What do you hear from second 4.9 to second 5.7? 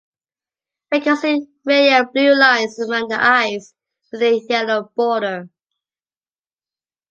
border.